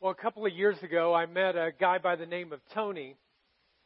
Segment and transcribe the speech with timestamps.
[0.00, 3.16] Well, a couple of years ago, I met a guy by the name of Tony,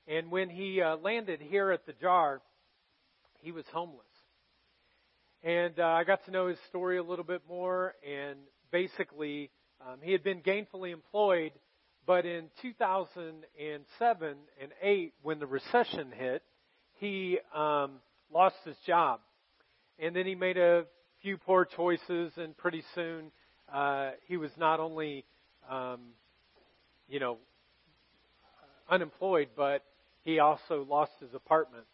[0.07, 2.43] and when he uh, landed here at the jar,
[3.39, 4.05] he was homeless.
[5.43, 8.41] And uh, I got to know his story a little bit more, and
[8.71, 9.49] basically,
[9.81, 11.53] um, he had been gainfully employed,
[12.07, 16.43] but in 2007 and 8, when the recession hit,
[17.01, 17.93] he um,
[18.31, 19.21] lost his job.
[19.99, 20.85] And then he made a
[21.23, 23.33] few poor choices, and pretty soon
[23.73, 25.25] uh, he was not only
[25.71, 26.01] um,
[27.09, 27.39] you know,
[28.89, 29.83] unemployed, but
[30.25, 31.85] he also lost his apartment.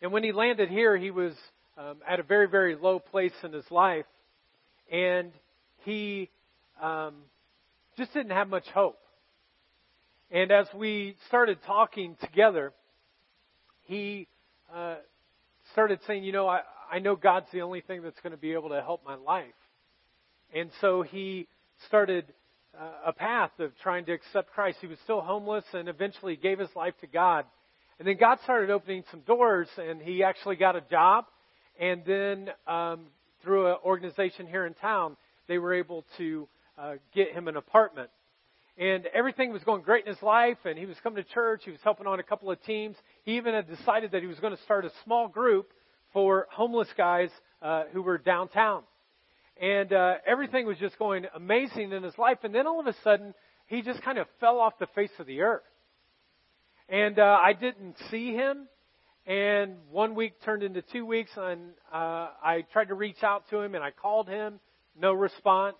[0.00, 1.32] And when he landed here, he was
[1.76, 4.06] um, at a very, very low place in his life,
[4.92, 5.32] and
[5.84, 6.30] he
[6.80, 7.14] um,
[7.96, 8.98] just didn't have much hope.
[10.30, 12.72] And as we started talking together,
[13.82, 14.28] he
[14.74, 14.96] uh,
[15.72, 18.52] started saying, "You know, I, I know God's the only thing that's going to be
[18.52, 19.44] able to help my life."
[20.54, 21.48] And so he
[21.86, 22.24] started
[22.78, 24.78] uh, a path of trying to accept Christ.
[24.80, 27.44] He was still homeless and eventually gave his life to God.
[27.98, 31.26] And then God started opening some doors, and he actually got a job.
[31.78, 33.06] And then um,
[33.42, 38.10] through an organization here in town, they were able to uh, get him an apartment.
[38.76, 41.62] And everything was going great in his life, and he was coming to church.
[41.64, 42.96] He was helping on a couple of teams.
[43.22, 45.72] He even had decided that he was going to start a small group
[46.12, 47.30] for homeless guys
[47.62, 48.82] uh, who were downtown
[49.60, 52.38] and uh, everything was just going amazing in his life.
[52.42, 53.34] And then all of a sudden,
[53.66, 55.62] he just kind of fell off the face of the earth.
[56.88, 58.68] And uh, I didn't see him.
[59.26, 63.58] And one week turned into two weeks, and uh, I tried to reach out to
[63.58, 64.60] him, and I called him,
[65.00, 65.78] no response.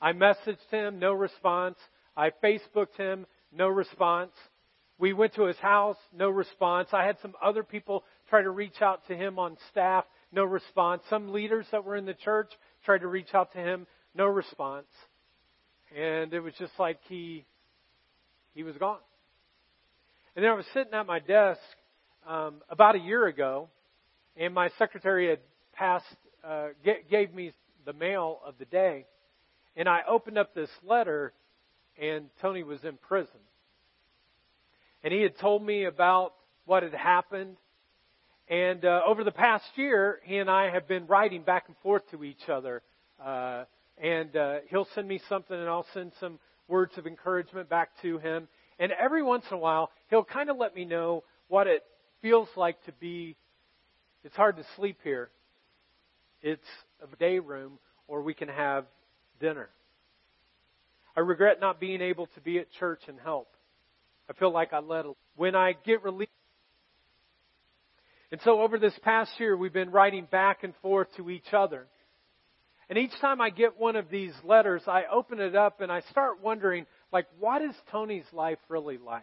[0.00, 1.78] I messaged him, no response.
[2.16, 4.30] I Facebooked him, no response.
[4.98, 6.90] We went to his house, no response.
[6.92, 11.02] I had some other people try to reach out to him on staff, no response.
[11.10, 12.52] Some leaders that were in the church
[12.86, 14.86] tried to reach out to him, no response.
[15.94, 17.44] And it was just like he
[18.54, 18.98] he was gone.
[20.34, 21.60] And then I was sitting at my desk
[22.26, 23.68] um, about a year ago,
[24.36, 25.40] and my secretary had
[25.74, 26.04] passed
[26.42, 27.52] uh, g- gave me
[27.84, 29.04] the mail of the day,
[29.76, 31.32] and I opened up this letter,
[32.00, 33.40] and Tony was in prison,
[35.02, 36.32] and he had told me about
[36.64, 37.56] what had happened
[38.48, 42.08] and uh, over the past year, he and I have been writing back and forth
[42.12, 42.82] to each other.
[43.24, 43.64] Uh,
[43.98, 48.18] and uh, he'll send me something, and I'll send some words of encouragement back to
[48.18, 48.46] him.
[48.78, 51.82] And every once in a while, he'll kind of let me know what it
[52.22, 53.36] feels like to be.
[54.22, 55.30] It's hard to sleep here.
[56.42, 56.66] It's
[57.02, 58.84] a day room, or we can have
[59.40, 59.70] dinner.
[61.16, 63.48] I regret not being able to be at church and help.
[64.28, 65.06] I feel like I let.
[65.36, 66.30] When I get released
[68.36, 71.86] and so over this past year, we've been writing back and forth to each other.
[72.90, 76.02] And each time I get one of these letters, I open it up and I
[76.10, 79.22] start wondering, like, what is Tony's life really like?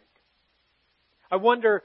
[1.29, 1.83] I wonder,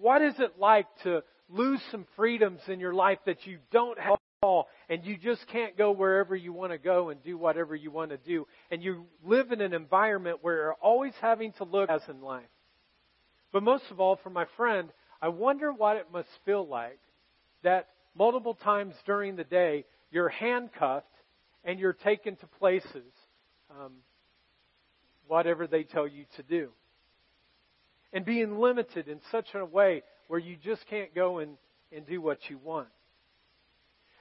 [0.00, 4.16] what is it like to lose some freedoms in your life that you don't have
[4.40, 7.90] all and you just can't go wherever you want to go and do whatever you
[7.90, 8.46] want to do.
[8.70, 12.48] And you live in an environment where you're always having to look as in life.
[13.52, 14.88] But most of all, for my friend,
[15.22, 16.98] I wonder what it must feel like
[17.62, 21.06] that multiple times during the day you're handcuffed
[21.64, 23.12] and you're taken to places,
[23.70, 23.92] um,
[25.26, 26.70] whatever they tell you to do.
[28.12, 31.56] And being limited in such a way where you just can't go and,
[31.94, 32.88] and do what you want.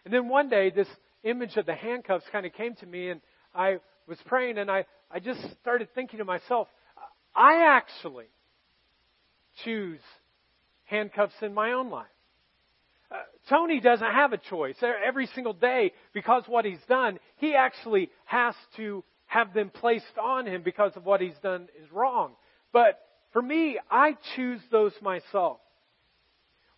[0.05, 0.87] And then one day, this
[1.23, 3.21] image of the handcuffs kind of came to me, and
[3.53, 6.67] I was praying, and I, I just started thinking to myself,
[7.35, 8.27] I actually
[9.63, 9.99] choose
[10.89, 12.07] handcuffs in my own life.
[13.11, 13.17] Uh,
[13.49, 14.75] Tony doesn't have a choice.
[14.81, 20.45] Every single day, because what he's done, he actually has to have them placed on
[20.45, 22.33] him because of what he's done is wrong.
[22.71, 22.99] But
[23.33, 25.59] for me, I choose those myself.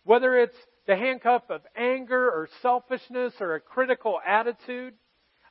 [0.04, 0.56] Whether it's
[0.86, 4.94] the handcuff of anger or selfishness or a critical attitude,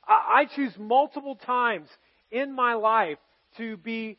[0.06, 1.88] I choose multiple times
[2.30, 3.18] in my life
[3.56, 4.18] to be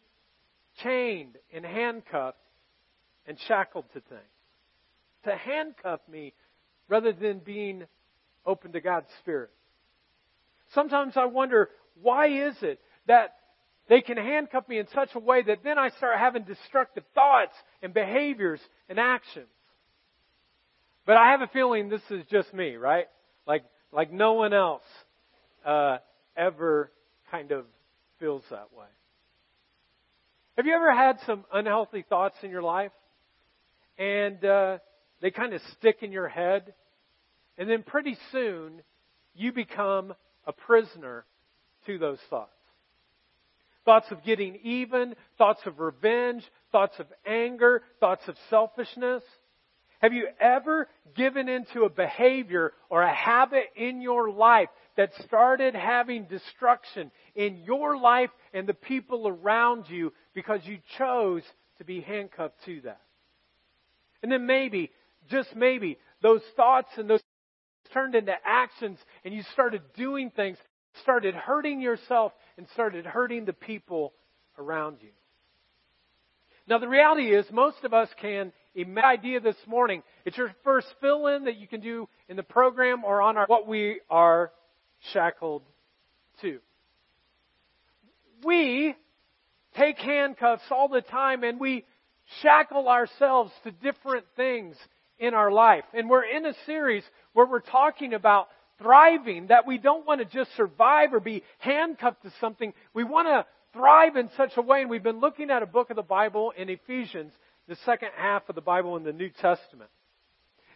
[0.82, 2.38] chained and handcuffed
[3.28, 4.33] and shackled to things
[5.26, 6.34] to handcuff me
[6.88, 7.86] rather than being
[8.46, 9.50] open to God's Spirit.
[10.74, 11.70] Sometimes I wonder,
[12.02, 13.36] why is it that
[13.90, 17.54] they can handcuff me in such a way that then I start having destructive thoughts
[17.82, 18.60] and behaviors
[18.90, 19.48] and actions?
[21.06, 23.08] But I have a feeling this is just me, right?
[23.46, 24.84] Like, like no one else
[25.66, 25.98] uh,
[26.36, 26.92] ever
[27.30, 27.66] kind of
[28.20, 28.86] feels that way.
[30.58, 32.92] Have you ever had some unhealthy thoughts in your life?
[33.98, 34.78] And uh,
[35.24, 36.74] they kind of stick in your head.
[37.58, 38.82] And then pretty soon,
[39.34, 40.14] you become
[40.46, 41.26] a prisoner
[41.88, 42.52] to those thoughts.
[43.86, 49.24] thoughts of getting even, thoughts of revenge, thoughts of anger, thoughts of selfishness?
[50.00, 55.76] Have you ever given into a behavior or a habit in your life that started
[55.76, 61.44] having destruction in your life and the people around you because you chose
[61.78, 63.02] to be handcuffed to that?
[64.22, 64.92] And then maybe,
[65.30, 67.22] just maybe, those thoughts and those
[67.94, 70.58] turned into actions and you started doing things,
[71.02, 74.14] started hurting yourself and started hurting the people
[74.58, 75.10] around you.
[76.68, 78.52] Now the reality is most of us can
[79.04, 80.02] idea this morning.
[80.26, 83.46] It's your first fill in that you can do in the program or on our,
[83.48, 84.52] what we are
[85.12, 85.64] shackled
[86.42, 86.60] to.
[88.44, 88.96] We
[89.78, 91.86] take handcuffs all the time and we
[92.42, 94.76] shackle ourselves to different things
[95.24, 95.86] in our life.
[95.94, 100.26] And we're in a series where we're talking about thriving, that we don't want to
[100.26, 102.74] just survive or be handcuffed to something.
[102.94, 104.82] We want to thrive in such a way.
[104.82, 107.32] And we've been looking at a book of the Bible in Ephesians,
[107.70, 109.90] the second half of the Bible in the New Testament.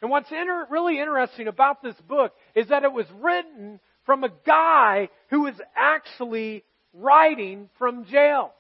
[0.02, 4.32] And what's inter- really interesting about this book is that it was written from a
[4.46, 6.64] guy who was actually
[6.94, 8.54] writing from jail.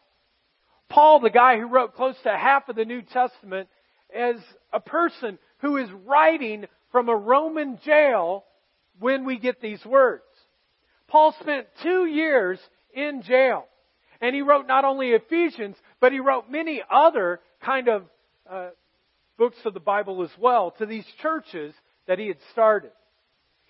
[0.89, 3.69] Paul, the guy who wrote close to half of the New Testament,
[4.13, 4.41] is
[4.73, 8.45] a person who is writing from a Roman jail
[8.99, 10.23] when we get these words.
[11.07, 12.59] Paul spent two years
[12.93, 13.65] in jail.
[14.19, 18.03] And he wrote not only Ephesians, but he wrote many other kind of
[18.49, 18.69] uh,
[19.37, 21.73] books of the Bible as well to these churches
[22.07, 22.91] that he had started.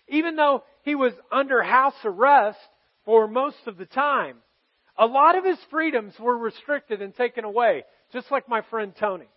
[0.07, 2.60] Even though he was under house arrest
[3.04, 4.38] for most of the time,
[4.98, 9.28] a lot of his freedoms were restricted and taken away, just like my friend Tony.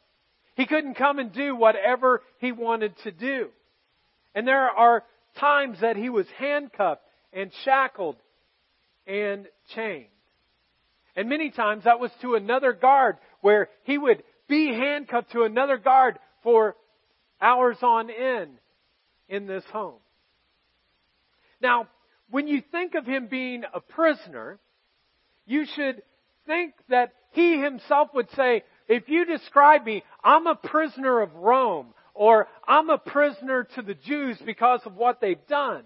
[0.55, 3.49] He couldn't come and do whatever he wanted to do.
[4.35, 5.05] And there are
[5.39, 7.03] times that he was handcuffed
[7.33, 8.17] and shackled
[9.07, 10.07] and chained.
[11.17, 15.77] And many times that was to another guard where he would be handcuffed to another
[15.77, 16.77] guard for
[17.41, 18.59] hours on end
[19.29, 19.99] in this home.
[21.61, 21.89] Now,
[22.31, 24.59] when you think of him being a prisoner,
[25.47, 26.03] you should
[26.47, 31.95] think that he himself would say, if you describe me, I'm a prisoner of Rome,
[32.13, 35.85] or I'm a prisoner to the Jews because of what they've done.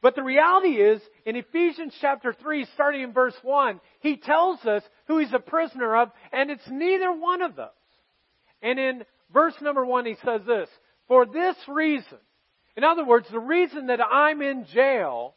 [0.00, 4.82] But the reality is, in Ephesians chapter 3, starting in verse 1, he tells us
[5.08, 7.68] who he's a prisoner of, and it's neither one of those.
[8.62, 10.70] And in verse number 1, he says this,
[11.08, 12.18] For this reason,
[12.78, 15.34] in other words, the reason that I'm in jail,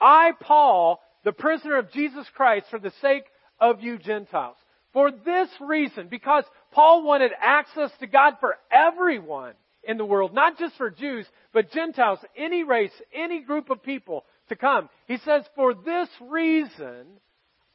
[0.00, 3.24] I, Paul, the prisoner of Jesus Christ, for the sake
[3.60, 4.56] of you Gentiles.
[4.92, 9.54] For this reason, because Paul wanted access to God for everyone
[9.84, 14.24] in the world, not just for Jews, but Gentiles, any race, any group of people
[14.48, 14.88] to come.
[15.06, 17.06] He says, for this reason,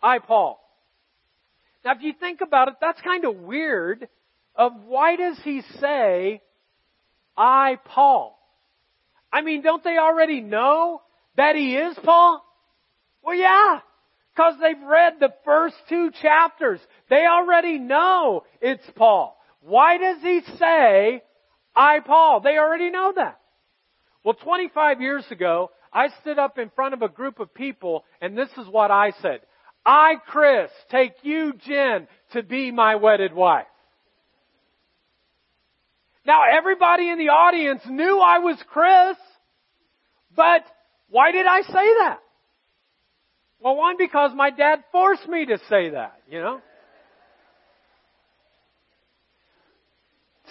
[0.01, 0.59] I, Paul.
[1.83, 4.07] Now, if you think about it, that's kind of weird.
[4.55, 6.41] Of why does he say,
[7.35, 8.37] I, Paul?
[9.31, 11.01] I mean, don't they already know
[11.35, 12.43] that he is Paul?
[13.23, 13.79] Well, yeah.
[14.37, 16.79] Because they've read the first two chapters.
[17.09, 19.35] They already know it's Paul.
[19.61, 21.23] Why does he say,
[21.75, 22.41] I, Paul?
[22.41, 23.39] They already know that.
[24.23, 28.37] Well, 25 years ago, I stood up in front of a group of people and
[28.37, 29.39] this is what I said.
[29.83, 33.65] I, Chris, take you, Jen, to be my wedded wife.
[36.27, 39.17] Now everybody in the audience knew I was Chris,
[40.35, 40.63] but
[41.09, 42.19] why did I say that?
[43.59, 46.61] Well, one, because my dad forced me to say that, you know?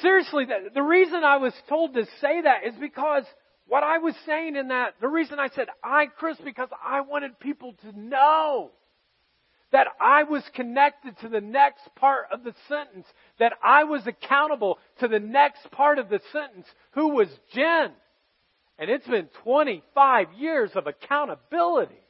[0.02, 3.24] Seriously, the, the reason I was told to say that is because
[3.66, 7.38] what I was saying in that, the reason I said I, Chris, because I wanted
[7.40, 8.72] people to know
[9.72, 13.06] that I was connected to the next part of the sentence,
[13.38, 17.92] that I was accountable to the next part of the sentence, who was Jen.
[18.78, 22.00] And it's been 25 years of accountability.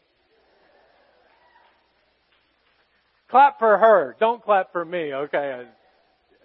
[3.30, 4.16] Clap for her.
[4.20, 5.64] Don't clap for me, okay?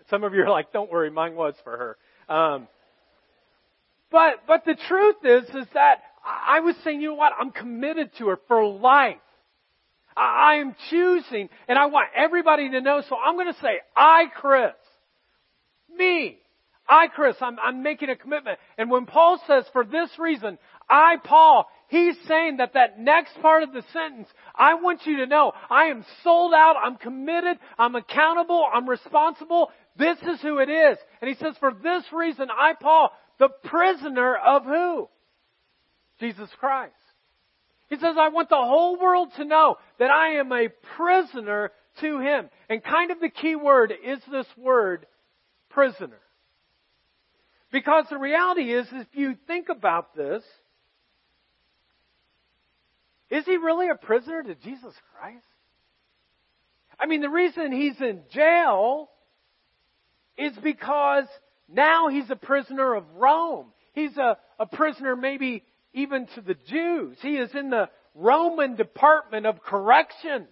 [0.09, 1.97] Some of you are like, don't worry, mine was for
[2.27, 2.33] her.
[2.33, 2.67] Um,
[4.11, 7.33] but, but the truth is, is that I was saying, you know what?
[7.39, 9.15] I'm committed to her for life.
[10.17, 14.25] I am choosing, and I want everybody to know, so I'm going to say, I,
[14.35, 14.73] Chris.
[15.95, 16.37] Me.
[16.87, 18.59] I, Chris, I'm, I'm making a commitment.
[18.77, 20.57] And when Paul says, for this reason,
[20.91, 25.25] I, Paul, he's saying that that next part of the sentence, I want you to
[25.25, 29.71] know, I am sold out, I'm committed, I'm accountable, I'm responsible.
[29.97, 30.97] This is who it is.
[31.21, 35.07] And he says, for this reason, I, Paul, the prisoner of who?
[36.19, 36.93] Jesus Christ.
[37.89, 41.71] He says, I want the whole world to know that I am a prisoner
[42.01, 42.49] to him.
[42.69, 45.05] And kind of the key word is this word,
[45.69, 46.19] prisoner.
[47.71, 50.43] Because the reality is, if you think about this,
[53.31, 55.45] is he really a prisoner to Jesus Christ?
[56.99, 59.09] I mean, the reason he's in jail
[60.37, 61.25] is because
[61.67, 63.67] now he's a prisoner of Rome.
[63.93, 67.17] He's a, a prisoner maybe even to the Jews.
[67.21, 70.47] He is in the Roman Department of Corrections.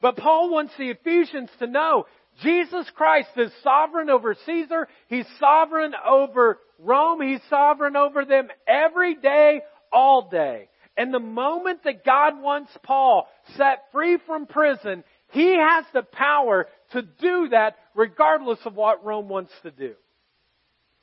[0.00, 2.06] But Paul wants the Ephesians to know
[2.42, 4.88] Jesus Christ is sovereign over Caesar.
[5.08, 7.22] He's sovereign over Rome.
[7.22, 9.62] He's sovereign over them every day,
[9.94, 10.68] all day.
[10.96, 16.66] And the moment that God wants Paul set free from prison, he has the power
[16.92, 19.94] to do that regardless of what Rome wants to do.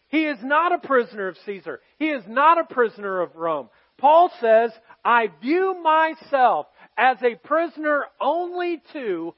[0.07, 1.79] He is not a prisoner of Caesar.
[1.97, 3.69] He is not a prisoner of Rome.
[3.97, 4.71] Paul says,
[5.05, 6.67] I view myself
[6.97, 9.33] as a prisoner only to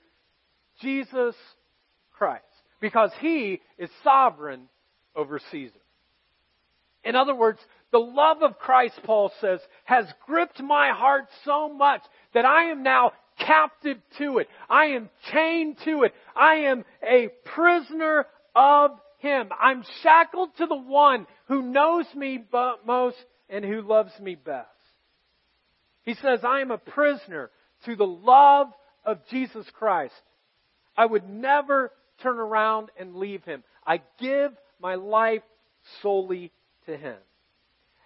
[0.81, 1.35] Jesus
[2.11, 2.43] Christ
[2.79, 4.67] because he is sovereign
[5.15, 5.79] over Caesar.
[7.03, 7.59] In other words,
[7.93, 12.01] the love of Christ, Paul says, has gripped my heart so much
[12.33, 14.49] that I am now captive to it.
[14.67, 16.13] I am chained to it.
[16.35, 19.49] I am a prisoner of Him.
[19.61, 22.43] I'm shackled to the one who knows me
[22.83, 24.67] most and who loves me best.
[26.01, 27.51] He says, I am a prisoner
[27.85, 28.67] to the love
[29.05, 30.15] of Jesus Christ.
[30.97, 31.91] I would never
[32.23, 33.63] turn around and leave Him.
[33.85, 35.43] I give my life
[36.01, 36.51] solely
[36.87, 37.17] to Him.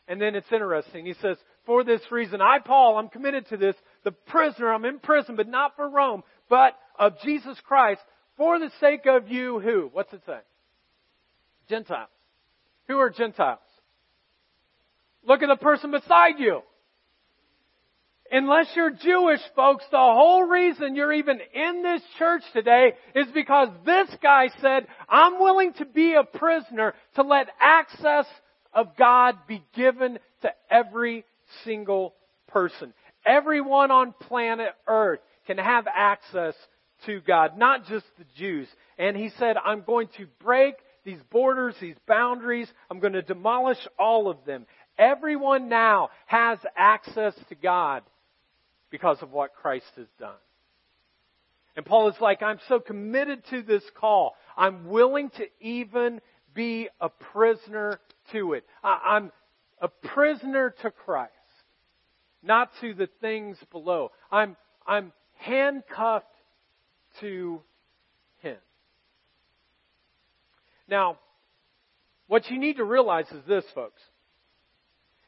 [0.08, 1.06] And then it's interesting.
[1.06, 5.00] He says, for this reason, I, Paul, I'm committed to this, the prisoner, I'm in
[5.00, 8.02] prison, but not for Rome, but of Jesus Christ,
[8.38, 9.90] for the sake of you who?
[9.92, 10.40] What's it say?
[11.68, 12.10] Gentiles.
[12.88, 13.60] Who are Gentiles?
[15.24, 16.62] Look at the person beside you.
[18.32, 23.70] Unless you're Jewish, folks, the whole reason you're even in this church today is because
[23.86, 28.26] this guy said, I'm willing to be a prisoner to let access
[28.78, 31.26] of God be given to every
[31.64, 32.14] single
[32.48, 32.94] person.
[33.26, 36.54] Everyone on planet Earth can have access
[37.08, 38.68] to God, not just the Jews.
[39.00, 42.72] And he said, I'm going to break these borders, these boundaries.
[42.92, 44.68] I'm going to demolish all of them.
[45.00, 48.04] Everyone now has access to God
[48.92, 50.36] because of what Christ has done.
[51.76, 54.36] And Paul is like, I'm so committed to this call.
[54.56, 56.22] I'm willing to even
[56.54, 58.00] be a prisoner
[58.32, 58.66] to it.
[58.84, 59.32] I'm
[59.82, 61.32] a prisoner to Christ,
[62.44, 64.12] not to the things below.
[64.32, 64.56] I'm,
[64.86, 66.26] I'm handcuffed
[67.22, 67.62] to
[68.40, 68.58] Him.
[70.88, 71.18] Now,
[72.28, 74.02] what you need to realize is this, folks.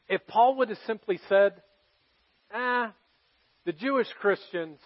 [0.08, 1.52] If Paul would have simply said,
[2.52, 2.92] ah,
[3.64, 4.78] the Jewish Christians,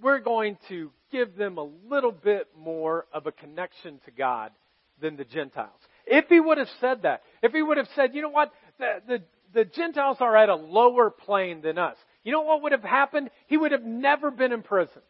[0.00, 4.52] we're going to give them a little bit more of a connection to God
[5.00, 5.80] than the Gentiles.
[6.06, 9.02] If he would have said that, if he would have said, you know what, the,
[9.06, 9.22] the,
[9.52, 13.30] the Gentiles are at a lower plane than us, you know what would have happened?
[13.46, 15.02] He would have never been in prison.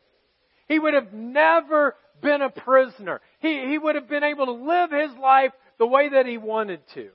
[0.69, 3.21] He would have never been a prisoner.
[3.41, 6.81] He, he would have been able to live his life the way that he wanted
[6.95, 7.11] to.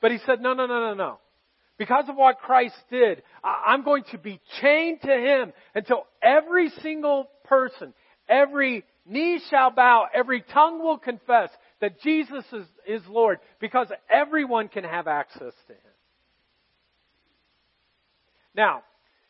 [0.00, 1.18] But he said, no, no, no, no, no.
[1.78, 7.28] Because of what Christ did, I'm going to be chained to him until every single
[7.44, 7.92] person,
[8.28, 11.50] every knee shall bow, every tongue will confess
[11.82, 15.92] that Jesus is, is Lord because everyone can have access to Him.
[18.54, 18.82] Now,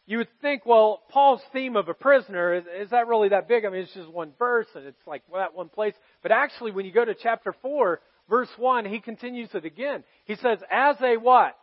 [0.05, 3.65] you would think, well, Paul's theme of a prisoner, is, is that really that big?
[3.65, 5.95] I mean, it's just one verse and it's like that one place.
[6.23, 10.05] But actually, when you go to chapter 4, verse 1, he continues it again.
[10.27, 11.57] He says, as a what?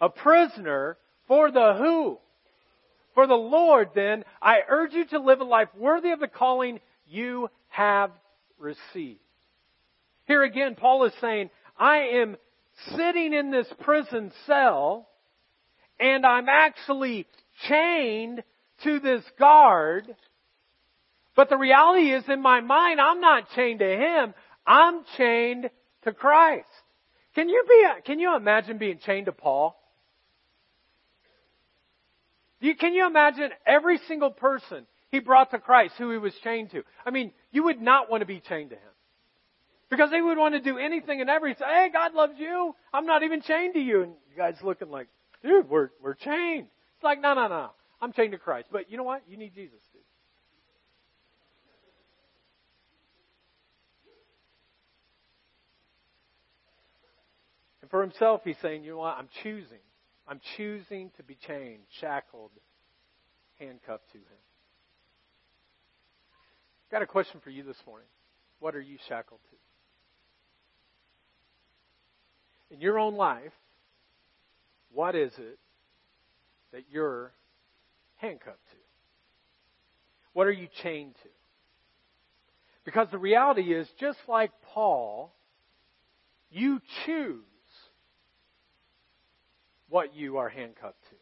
[0.00, 0.96] A prisoner
[1.28, 2.18] for the who?
[3.14, 6.80] For the Lord, then, I urge you to live a life worthy of the calling
[7.06, 8.10] you have
[8.58, 9.20] received.
[10.26, 12.36] Here again, Paul is saying, I am
[12.96, 15.08] sitting in this prison cell
[15.98, 17.26] and I'm actually
[17.68, 18.42] chained
[18.84, 20.14] to this guard.
[21.34, 24.34] But the reality is in my mind, I'm not chained to him.
[24.66, 25.70] I'm chained
[26.04, 26.66] to Christ.
[27.34, 29.78] Can you be, can you imagine being chained to Paul?
[32.60, 36.70] You, can you imagine every single person he brought to Christ who he was chained
[36.72, 36.82] to?
[37.04, 38.95] I mean, you would not want to be chained to him.
[39.90, 41.66] Because they would want to do anything and everything.
[41.66, 42.74] Hey, God loves you.
[42.92, 44.02] I'm not even chained to you.
[44.02, 45.08] And you guys looking like,
[45.42, 46.66] dude, we're, we're chained.
[46.96, 47.70] It's like, no, no, no.
[48.00, 48.68] I'm chained to Christ.
[48.72, 49.22] But you know what?
[49.28, 50.02] You need Jesus, dude.
[57.82, 59.16] And for himself, he's saying, you know what?
[59.16, 59.78] I'm choosing.
[60.26, 62.50] I'm choosing to be chained, shackled,
[63.60, 64.42] handcuffed to him.
[66.90, 68.08] Got a question for you this morning.
[68.58, 69.56] What are you shackled to?
[72.70, 73.52] In your own life,
[74.92, 75.58] what is it
[76.72, 77.32] that you're
[78.16, 78.76] handcuffed to?
[80.32, 81.28] What are you chained to?
[82.84, 85.34] Because the reality is, just like Paul,
[86.50, 87.42] you choose
[89.88, 91.16] what you are handcuffed to.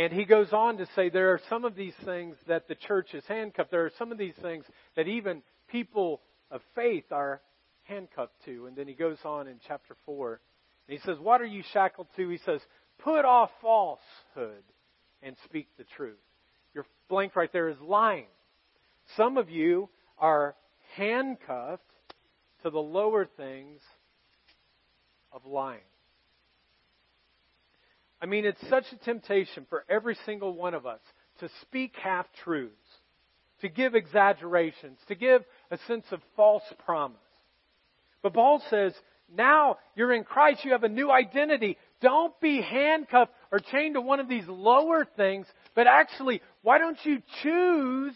[0.00, 3.14] And he goes on to say there are some of these things that the church
[3.14, 3.70] is handcuffed.
[3.70, 4.64] There are some of these things
[4.96, 7.40] that even people of faith are
[7.84, 8.66] handcuffed to.
[8.66, 10.40] And then he goes on in chapter 4
[10.88, 12.28] and he says, What are you shackled to?
[12.28, 12.60] He says,
[12.98, 14.62] Put off falsehood
[15.22, 16.18] and speak the truth.
[16.74, 18.26] Your blank right there is lying.
[19.16, 19.88] Some of you
[20.18, 20.54] are
[20.96, 21.82] handcuffed
[22.62, 23.80] to the lower things
[25.32, 25.80] of lying.
[28.20, 31.00] I mean, it's such a temptation for every single one of us
[31.40, 32.72] to speak half truths,
[33.60, 37.18] to give exaggerations, to give a sense of false promise.
[38.24, 38.94] But Paul says,
[39.36, 41.76] now you're in Christ, you have a new identity.
[42.00, 46.96] Don't be handcuffed or chained to one of these lower things, but actually, why don't
[47.04, 48.14] you choose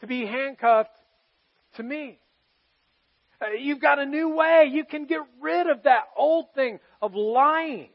[0.00, 0.96] to be handcuffed
[1.76, 2.20] to me?
[3.42, 4.68] Uh, you've got a new way.
[4.70, 7.88] You can get rid of that old thing of lying.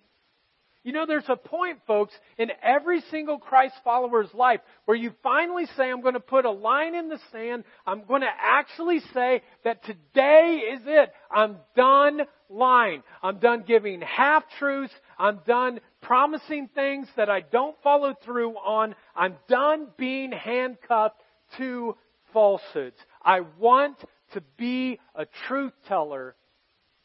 [0.86, 5.66] You know, there's a point, folks, in every single Christ follower's life where you finally
[5.76, 7.64] say, I'm going to put a line in the sand.
[7.88, 11.12] I'm going to actually say that today is it.
[11.32, 13.02] I'm done lying.
[13.24, 14.94] I'm done giving half truths.
[15.18, 18.94] I'm done promising things that I don't follow through on.
[19.16, 21.20] I'm done being handcuffed
[21.58, 21.98] to
[22.32, 22.98] falsehoods.
[23.24, 23.98] I want
[24.34, 26.36] to be a truth teller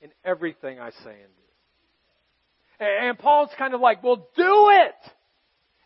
[0.03, 1.40] in everything I say and do.
[2.81, 4.95] And Paul's kind of like, well, do it.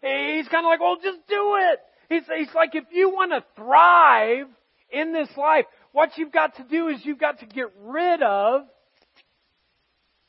[0.01, 1.81] He's kind of like, well, just do it.
[2.09, 4.47] He's, he's like, if you want to thrive
[4.93, 8.63] in this life, what you've got to do is you've got to get rid of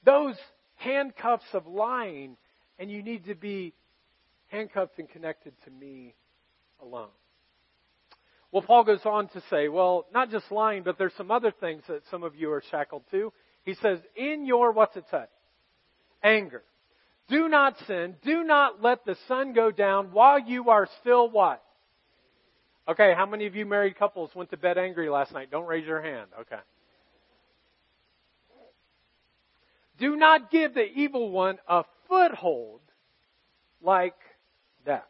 [0.03, 0.35] those
[0.77, 2.37] handcuffs of lying,
[2.79, 3.73] and you need to be
[4.47, 6.15] handcuffed and connected to me
[6.81, 7.09] alone.
[8.51, 11.83] Well, Paul goes on to say, well, not just lying, but there's some other things
[11.89, 13.33] that some of you are shackled to.
[13.65, 15.25] He says, in your, what's it say?
[16.25, 16.63] Anger.
[17.29, 18.15] Do not sin.
[18.23, 21.63] Do not let the sun go down while you are still what?
[22.87, 25.49] Okay, how many of you married couples went to bed angry last night?
[25.49, 26.27] Don't raise your hand.
[26.41, 26.59] Okay.
[29.97, 32.81] Do not give the evil one a foothold
[33.81, 34.17] like
[34.85, 35.07] that.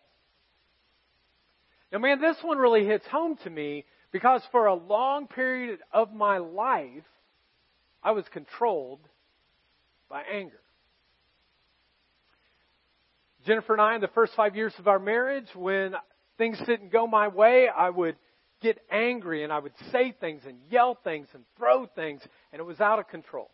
[1.91, 6.13] Now, man, this one really hits home to me because for a long period of
[6.13, 7.03] my life,
[8.03, 9.01] I was controlled
[10.09, 10.59] by anger.
[13.45, 15.93] Jennifer and I, in the first five years of our marriage, when
[16.37, 18.15] things didn't go my way, I would
[18.61, 22.63] get angry and I would say things and yell things and throw things, and it
[22.63, 23.51] was out of control.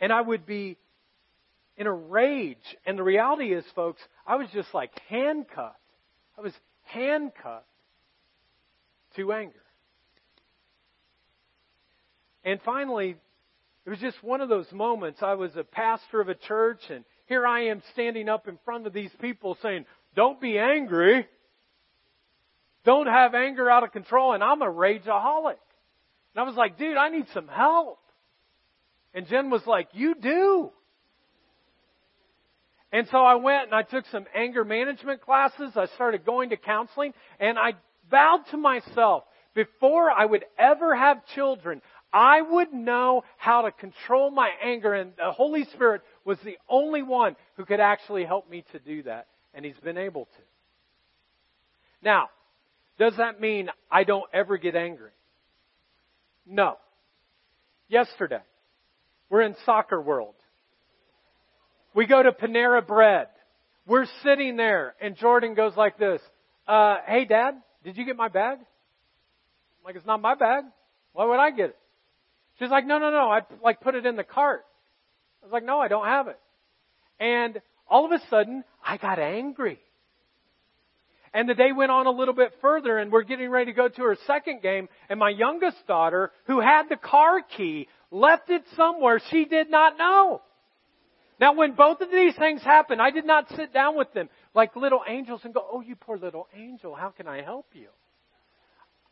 [0.00, 0.78] And I would be
[1.76, 2.56] in a rage.
[2.86, 5.76] And the reality is, folks, I was just like handcuffed.
[6.38, 7.66] I was handcuffed
[9.16, 9.54] to anger.
[12.44, 13.16] And finally,
[13.84, 15.20] it was just one of those moments.
[15.22, 18.88] I was a pastor of a church, and here I am standing up in front
[18.88, 21.28] of these people saying, don't be angry.
[22.84, 24.32] Don't have anger out of control.
[24.32, 25.54] And I'm a rageaholic.
[26.34, 28.00] And I was like, dude, I need some help.
[29.14, 30.70] And Jen was like, you do.
[32.90, 35.70] And so I went and I took some anger management classes.
[35.76, 37.74] I started going to counseling and I
[38.10, 39.22] vowed to myself,
[39.54, 41.80] before I would ever have children,
[42.12, 47.02] I would know how to control my anger and the Holy Spirit was the only
[47.02, 50.42] one who could actually help me to do that, and he's been able to.
[52.02, 52.28] Now,
[52.98, 55.10] does that mean I don't ever get angry?
[56.46, 56.76] No.
[57.88, 58.42] Yesterday,
[59.28, 60.34] we're in soccer world.
[61.94, 63.28] We go to Panera Bread.
[63.86, 66.20] We're sitting there, and Jordan goes like this,
[66.68, 68.58] uh, hey dad, did you get my bag?
[68.58, 70.64] I'm like, it's not my bag.
[71.12, 71.78] Why would I get it?
[72.58, 74.64] She's like, no, no, no, I like put it in the cart.
[75.42, 76.38] I was like, no, I don't have it.
[77.18, 79.78] And all of a sudden, I got angry.
[81.32, 83.88] And the day went on a little bit further and we're getting ready to go
[83.88, 88.62] to her second game and my youngest daughter, who had the car key, left it
[88.76, 90.42] somewhere she did not know.
[91.38, 94.74] Now when both of these things happened, I did not sit down with them like
[94.74, 97.88] little angels and go, oh you poor little angel, how can I help you?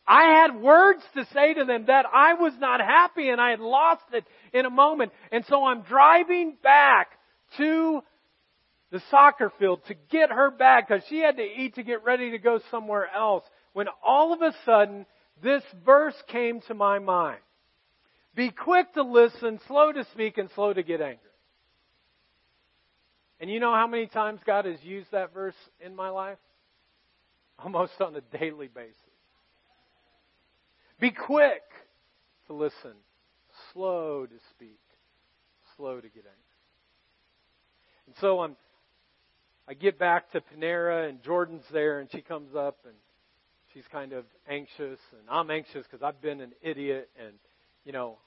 [0.09, 3.61] I had words to say to them that I was not happy and I had
[3.61, 5.13] lost it in a moment.
[5.31, 7.09] And so I'm driving back
[7.59, 8.01] to
[8.91, 12.31] the soccer field to get her back because she had to eat to get ready
[12.31, 13.45] to go somewhere else
[13.75, 15.05] when all of a sudden
[15.43, 17.41] this verse came to my mind.
[18.35, 21.19] Be quick to listen, slow to speak, and slow to get angry.
[23.41, 26.39] And you know how many times God has used that verse in my life?
[27.59, 28.97] Almost on a daily basis.
[31.01, 31.63] Be quick
[32.49, 32.95] to listen,
[33.73, 34.81] slow to speak,
[35.77, 36.35] slow to get angry.
[38.07, 38.57] And so I'm,
[39.69, 42.95] I get back to Panera and Jordan's there and she comes up and
[43.73, 47.35] she's kind of anxious and I'm anxious because I've been an idiot and,
[47.85, 48.19] you know,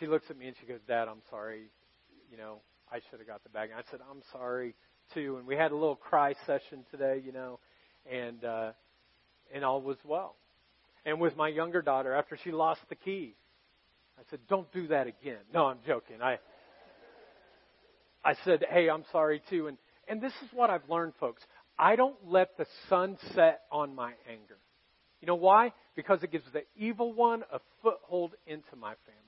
[0.00, 1.70] she looks at me and she goes, Dad, I'm sorry.
[2.32, 3.70] You know, I should have got the bag.
[3.70, 4.74] And I said, I'm sorry
[5.14, 5.36] too.
[5.36, 7.60] And we had a little cry session today, you know,
[8.10, 8.72] and, uh,
[9.54, 10.34] and all was well.
[11.04, 13.34] And with my younger daughter, after she lost the keys,
[14.18, 15.38] I said, don't do that again.
[15.54, 16.20] No, I'm joking.
[16.20, 16.38] I,
[18.24, 19.68] I said, hey, I'm sorry too.
[19.68, 21.42] And, and this is what I've learned, folks.
[21.78, 24.58] I don't let the sun set on my anger.
[25.20, 25.72] You know why?
[25.94, 29.18] Because it gives the evil one a foothold into my family.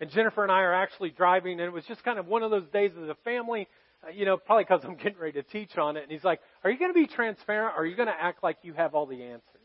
[0.00, 2.50] And Jennifer and I are actually driving, and it was just kind of one of
[2.50, 3.68] those days as a family,
[4.02, 6.02] uh, you know, probably because I'm getting ready to teach on it.
[6.02, 8.42] And he's like, Are you going to be transparent, or are you going to act
[8.42, 9.59] like you have all the answers?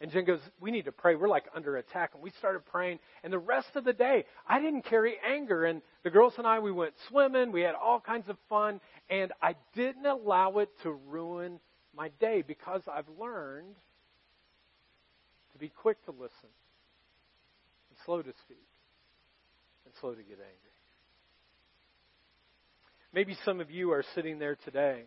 [0.00, 1.16] And Jen goes, We need to pray.
[1.16, 2.12] We're like under attack.
[2.14, 3.00] And we started praying.
[3.24, 5.64] And the rest of the day, I didn't carry anger.
[5.64, 7.50] And the girls and I, we went swimming.
[7.50, 8.80] We had all kinds of fun.
[9.10, 11.58] And I didn't allow it to ruin
[11.96, 13.74] my day because I've learned
[15.52, 18.58] to be quick to listen and slow to speak
[19.84, 20.68] and slow to get angry.
[23.12, 25.04] Maybe some of you are sitting there today,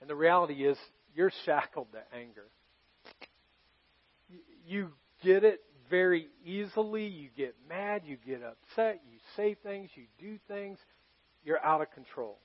[0.00, 0.78] and the reality is
[1.14, 2.46] you're shackled to anger
[4.66, 4.90] you
[5.22, 5.60] get it
[5.90, 7.06] very easily.
[7.06, 10.78] You get mad, you get upset, you say things, you do things,
[11.44, 12.38] you're out of control.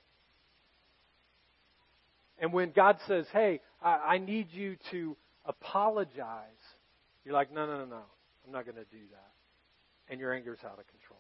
[2.40, 5.16] And when God says, hey, I, I need you to
[5.46, 6.46] apologize,
[7.24, 8.02] you're like, no, no, no, no,
[8.46, 9.32] I'm not going to do that.
[10.10, 11.20] And your anger's out of control.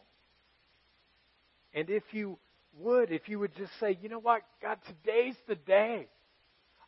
[1.73, 2.37] And if you
[2.79, 6.07] would, if you would just say, you know what, God, today's the day.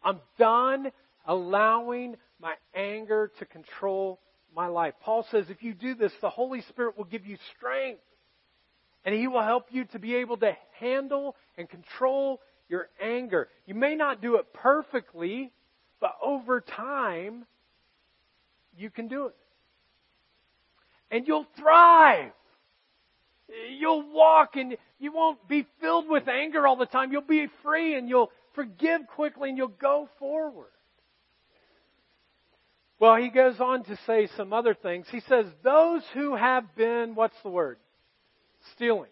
[0.03, 0.91] I'm done
[1.25, 4.19] allowing my anger to control
[4.56, 4.93] my life.
[5.01, 8.01] Paul says if you do this, the Holy Spirit will give you strength.
[9.06, 13.47] And He will help you to be able to handle and control your anger.
[13.65, 15.51] You may not do it perfectly,
[15.99, 17.45] but over time,
[18.77, 19.36] you can do it.
[21.10, 22.32] And you'll thrive.
[23.77, 27.12] You'll walk and you won't be filled with anger all the time.
[27.12, 30.72] You'll be free and you'll forgive quickly and you'll go forward.
[33.04, 35.08] Well, he goes on to say some other things.
[35.12, 37.76] He says, those who have been, what's the word?
[38.76, 39.10] Stealing.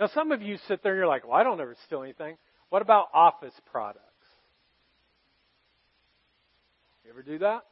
[0.00, 2.38] Now, some of you sit there and you're like, well, I don't ever steal anything.
[2.70, 4.00] What about office products?
[7.04, 7.66] You ever do that?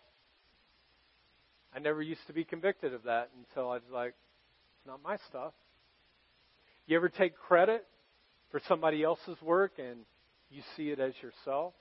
[1.74, 5.16] I never used to be convicted of that until I was like, it's not my
[5.30, 5.54] stuff.
[6.86, 7.86] You ever take credit
[8.50, 10.00] for somebody else's work and
[10.50, 11.72] you see it as yourself?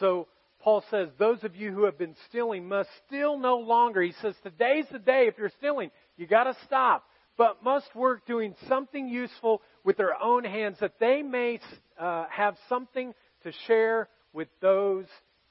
[0.00, 0.28] So,
[0.62, 4.00] Paul says, those of you who have been stealing must steal no longer.
[4.00, 5.26] He says, today's the day.
[5.26, 7.04] If you're stealing, you got to stop.
[7.36, 11.58] But must work doing something useful with their own hands that they may
[11.98, 15.06] uh, have something to share with those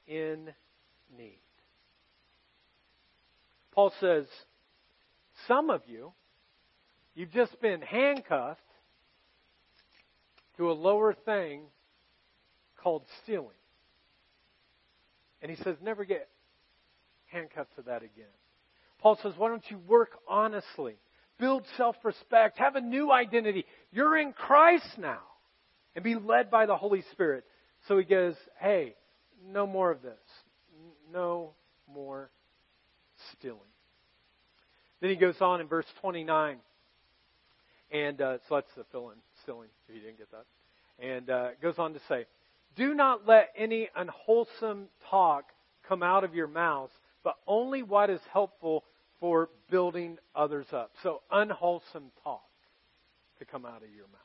[0.06, 0.48] in
[1.16, 1.38] need.
[3.72, 4.24] Paul says,
[5.46, 6.12] some of you,
[7.14, 8.60] you've just been handcuffed
[10.56, 11.62] to a lower thing
[12.82, 13.50] called stealing.
[15.42, 16.28] And he says, never get
[17.26, 18.32] handcuffed to that again.
[19.00, 20.94] Paul says, why don't you work honestly?
[21.38, 22.58] Build self respect.
[22.58, 23.66] Have a new identity.
[23.90, 25.18] You're in Christ now.
[25.94, 27.44] And be led by the Holy Spirit.
[27.88, 28.94] So he goes, hey,
[29.46, 30.12] no more of this.
[31.12, 31.50] No
[31.92, 32.30] more
[33.32, 33.58] stealing.
[35.00, 36.58] Then he goes on in verse 29.
[37.90, 40.46] And uh, so that's the fill in, stealing, if you didn't get that.
[41.04, 42.24] And uh, goes on to say,
[42.76, 45.44] do not let any unwholesome talk
[45.88, 46.90] come out of your mouth,
[47.22, 48.84] but only what is helpful
[49.20, 50.90] for building others up.
[51.02, 52.42] So, unwholesome talk
[53.38, 54.20] to come out of your mouth.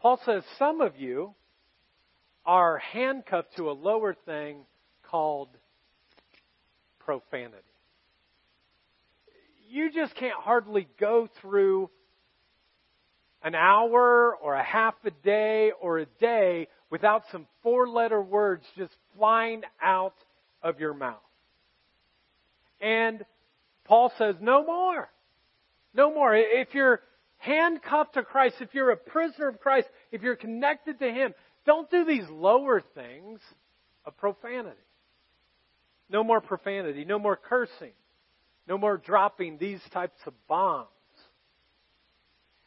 [0.00, 1.34] Paul says some of you
[2.44, 4.66] are handcuffed to a lower thing
[5.02, 5.48] called
[6.98, 7.56] profanity.
[9.70, 11.88] You just can't hardly go through
[13.44, 18.64] an hour or a half a day or a day without some four letter words
[18.76, 20.14] just flying out
[20.62, 21.18] of your mouth.
[22.80, 23.24] And
[23.84, 25.10] Paul says, no more.
[25.94, 26.34] No more.
[26.34, 27.00] If you're
[27.36, 31.34] handcuffed to Christ, if you're a prisoner of Christ, if you're connected to Him,
[31.66, 33.40] don't do these lower things
[34.06, 34.76] of profanity.
[36.08, 37.92] No more profanity, no more cursing,
[38.66, 40.88] no more dropping these types of bombs.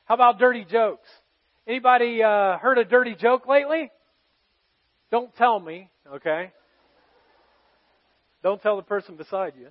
[0.07, 1.07] How about dirty jokes?
[1.67, 3.91] Anybody uh, heard a dirty joke lately?
[5.11, 6.53] Don't tell me, okay?
[8.41, 9.67] Don't tell the person beside you.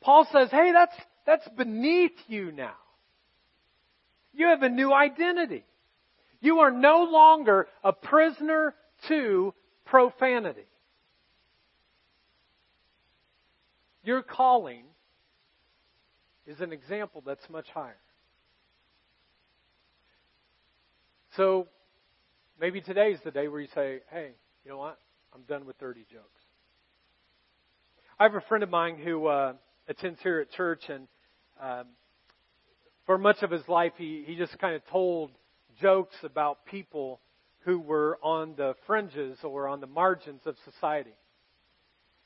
[0.00, 0.94] Paul says, hey, that's,
[1.26, 2.76] that's beneath you now.
[4.32, 5.64] You have a new identity.
[6.40, 8.74] You are no longer a prisoner
[9.08, 9.52] to
[9.84, 10.66] profanity.
[14.04, 14.84] Your calling
[16.46, 17.98] is an example that's much higher.
[21.36, 21.66] So
[22.60, 24.30] maybe today's the day where you say, hey,
[24.64, 24.98] you know what?
[25.34, 26.40] I'm done with dirty jokes.
[28.18, 29.52] I have a friend of mine who uh,
[29.88, 31.06] attends here at church, and
[31.60, 31.84] um,
[33.04, 35.30] for much of his life, he, he just kind of told
[35.80, 37.20] jokes about people
[37.60, 41.12] who were on the fringes or on the margins of society.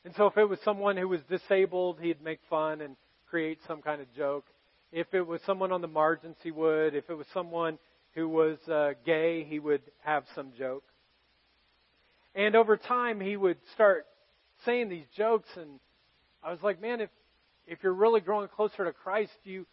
[0.04, 2.94] And so if it was someone who was disabled, he'd make fun and
[3.30, 4.44] create some kind of joke.
[4.92, 6.94] If it was someone on the margins, he would.
[6.94, 7.78] If it was someone
[8.14, 10.82] who was uh, gay, he would have some joke.
[12.34, 14.06] And over time, he would start
[14.64, 15.80] saying these jokes, and
[16.42, 17.10] I was like, man, if
[17.66, 19.66] if you're really growing closer to Christ, you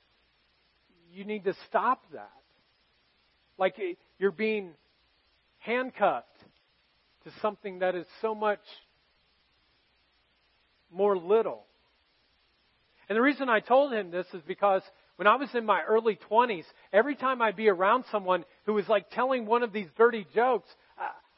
[1.11, 2.29] you need to stop that.
[3.57, 3.75] Like
[4.19, 4.71] you're being
[5.59, 6.27] handcuffed
[7.23, 8.59] to something that is so much
[10.91, 11.63] more little.
[13.09, 14.81] And the reason I told him this is because
[15.15, 18.87] when I was in my early 20s, every time I'd be around someone who was
[18.87, 20.69] like telling one of these dirty jokes,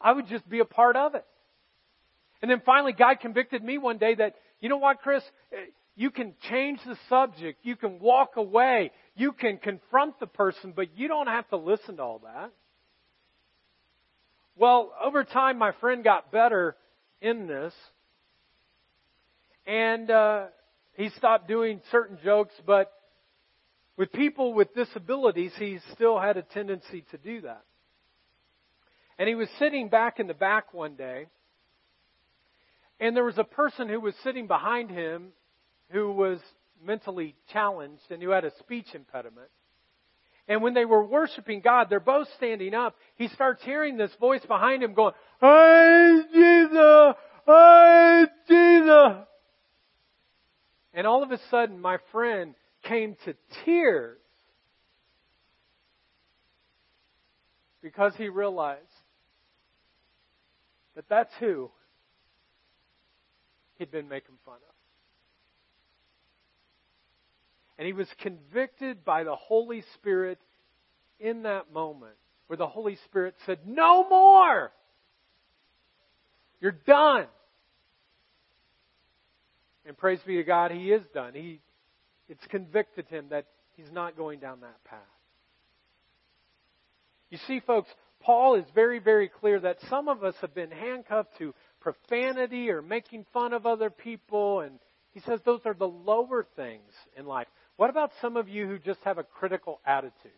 [0.02, 1.26] I would just be a part of it.
[2.42, 5.24] And then finally, God convicted me one day that, you know what, Chris?
[5.96, 7.60] You can change the subject.
[7.64, 8.92] You can walk away.
[9.16, 12.52] You can confront the person, but you don't have to listen to all that.
[14.56, 16.76] Well, over time, my friend got better
[17.22, 17.74] in this.
[19.66, 20.46] And uh,
[21.00, 22.92] he stopped doing certain jokes, but
[23.96, 27.64] with people with disabilities, he still had a tendency to do that.
[29.18, 31.28] And he was sitting back in the back one day,
[33.00, 35.30] and there was a person who was sitting behind him
[35.90, 36.40] who was
[36.86, 39.48] mentally challenged and who had a speech impediment.
[40.50, 42.98] And when they were worshiping God, they're both standing up.
[43.16, 47.16] He starts hearing this voice behind him going, Hey Jesus!
[47.46, 49.28] Hey Jesus!
[51.00, 53.34] And all of a sudden, my friend came to
[53.64, 54.20] tears
[57.82, 58.82] because he realized
[60.98, 61.72] that that's who
[63.78, 64.76] he'd been making fun of.
[67.78, 70.38] And he was convicted by the Holy Spirit
[71.18, 74.74] in that moment where the Holy Spirit said, No more!
[76.60, 77.28] You're done.
[79.86, 81.34] And praise be to God, he is done.
[81.34, 81.62] He,
[82.28, 85.00] it's convicted him that he's not going down that path.
[87.30, 87.90] You see, folks,
[88.22, 92.82] Paul is very, very clear that some of us have been handcuffed to profanity or
[92.82, 94.80] making fun of other people, and
[95.12, 97.48] he says those are the lower things in life.
[97.78, 100.32] What about some of you who just have a critical attitude?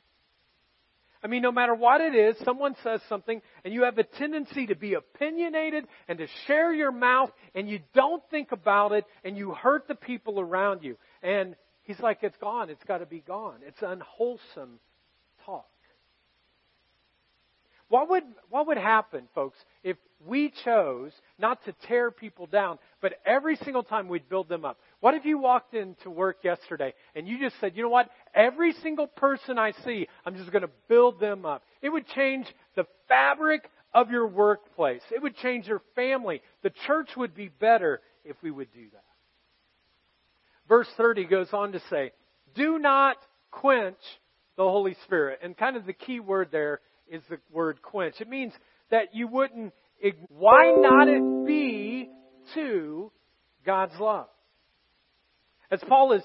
[1.24, 4.68] I mean, no matter what it is, someone says something and you have a tendency
[4.68, 9.38] to be opinionated and to share your mouth and you don't think about it and
[9.38, 10.98] you hurt the people around you.
[11.22, 12.70] And he's like, it's gone.
[12.72, 13.60] It's got to be gone.
[13.66, 14.80] It's unwholesome
[15.46, 15.68] talk.
[17.92, 23.16] What would, what would happen, folks, if we chose not to tear people down, but
[23.26, 24.80] every single time we'd build them up?
[25.02, 28.10] What if you walked into work yesterday and you just said, you know what?
[28.34, 31.64] Every single person I see, I'm just going to build them up.
[31.82, 35.02] It would change the fabric of your workplace.
[35.14, 36.42] It would change your family.
[36.64, 39.04] The church would be better if we would do that.
[40.68, 42.12] Verse 30 goes on to say,
[42.56, 43.18] do not
[43.52, 43.98] quench
[44.56, 45.40] the Holy Spirit.
[45.44, 48.16] And kind of the key word there is the word quench.
[48.22, 48.54] It means
[48.90, 49.74] that you wouldn't,
[50.30, 52.10] why not it be
[52.54, 53.12] to
[53.66, 54.28] God's love?
[55.70, 56.24] As Paul is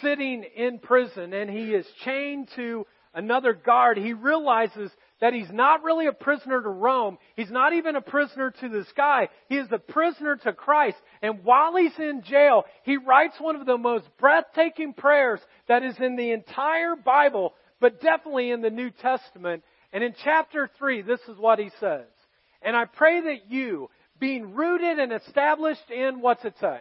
[0.00, 5.82] sitting in prison and he is chained to another guard, he realizes that he's not
[5.82, 7.16] really a prisoner to Rome.
[7.34, 9.28] He's not even a prisoner to this guy.
[9.48, 10.98] He is a prisoner to Christ.
[11.22, 15.96] And while he's in jail, he writes one of the most breathtaking prayers that is
[15.98, 19.62] in the entire Bible, but definitely in the New Testament.
[19.92, 22.04] And in chapter 3, this is what he says.
[22.60, 26.80] And I pray that you, being rooted and established in, what's it say?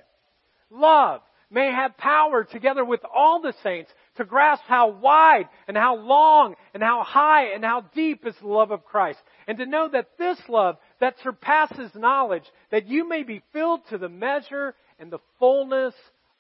[0.70, 5.96] Love, may have power together with all the saints to grasp how wide and how
[5.96, 9.20] long and how high and how deep is the love of Christ.
[9.48, 13.98] And to know that this love that surpasses knowledge, that you may be filled to
[13.98, 15.94] the measure and the fullness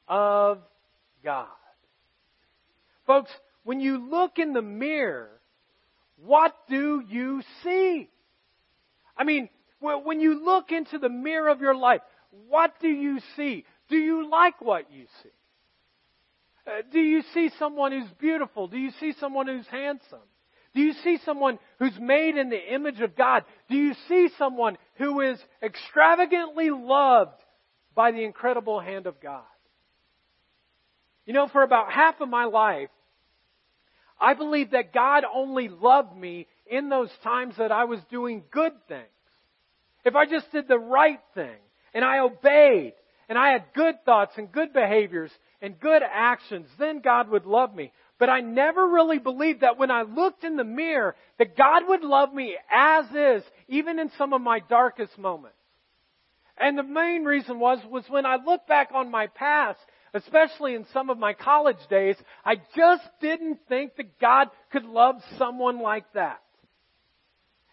[0.07, 0.59] of
[1.23, 1.47] God.
[3.05, 3.31] Folks,
[3.63, 5.29] when you look in the mirror,
[6.23, 8.09] what do you see?
[9.17, 12.01] I mean, when you look into the mirror of your life,
[12.49, 13.65] what do you see?
[13.89, 15.29] Do you like what you see?
[16.67, 18.67] Uh, do you see someone who's beautiful?
[18.67, 20.19] Do you see someone who's handsome?
[20.73, 23.45] Do you see someone who's made in the image of God?
[23.69, 27.39] Do you see someone who is extravagantly loved
[27.93, 29.43] by the incredible hand of God?
[31.25, 32.89] You know, for about half of my life,
[34.19, 38.73] I believed that God only loved me in those times that I was doing good
[38.87, 39.05] things.
[40.03, 41.57] If I just did the right thing
[41.93, 42.93] and I obeyed
[43.29, 47.73] and I had good thoughts and good behaviors and good actions, then God would love
[47.73, 47.91] me.
[48.17, 52.03] But I never really believed that when I looked in the mirror, that God would
[52.03, 55.57] love me as is, even in some of my darkest moments.
[56.57, 59.79] And the main reason was, was when I look back on my past,
[60.13, 65.15] especially in some of my college days, I just didn't think that God could love
[65.37, 66.41] someone like that.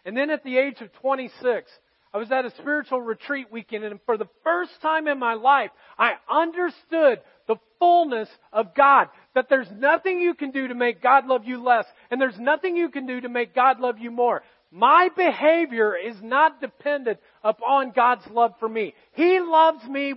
[0.05, 1.71] And then at the age of 26,
[2.13, 5.71] I was at a spiritual retreat weekend and for the first time in my life,
[5.97, 9.07] I understood the fullness of God.
[9.33, 12.77] That there's nothing you can do to make God love you less, and there's nothing
[12.77, 14.43] you can do to make God love you more.
[14.71, 18.93] My behavior is not dependent upon God's love for me.
[19.13, 20.13] He loves me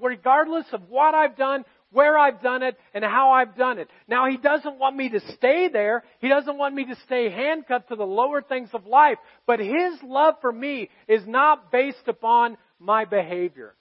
[0.00, 3.88] regardless of what I've done, where I've done it, and how I've done it.
[4.08, 6.04] Now, He doesn't want me to stay there.
[6.20, 9.18] He doesn't want me to stay handcuffed to the lower things of life.
[9.46, 13.74] But His love for me is not based upon my behavior.